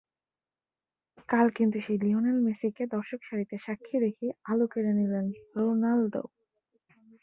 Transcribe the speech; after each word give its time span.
কাল 1.29 1.47
কিন্তু 1.49 1.77
সেই 1.81 1.97
লিওনেল 1.97 2.37
মেসিকে 2.39 2.83
দর্শকসারিতে 2.87 3.55
সাক্ষী 3.57 3.95
রেখেই 3.99 4.31
আলো 4.45 4.65
কেড়ে 4.67 4.93
নিলেন 4.93 5.25
রোনালদো। 5.55 6.23